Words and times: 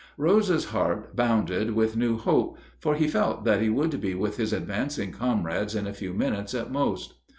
Rose's 0.17 0.65
heart 0.65 1.15
bounded 1.15 1.75
with 1.75 1.95
new 1.95 2.17
hope, 2.17 2.57
for 2.79 2.95
he 2.95 3.07
felt 3.07 3.45
that 3.45 3.61
he 3.61 3.69
would 3.69 4.01
be 4.01 4.15
with 4.15 4.37
his 4.37 4.51
advancing 4.51 5.11
comrades 5.11 5.75
in 5.75 5.85
a 5.85 5.93
few 5.93 6.11
minutes 6.11 6.55
at 6.55 6.71
most. 6.71 7.19